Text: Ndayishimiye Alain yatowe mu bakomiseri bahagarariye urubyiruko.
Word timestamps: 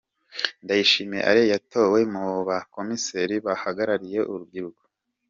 Ndayishimiye 0.63 1.21
Alain 1.29 1.49
yatowe 1.53 1.99
mu 2.13 2.25
bakomiseri 2.49 3.35
bahagarariye 3.45 4.19
urubyiruko. 4.31 4.83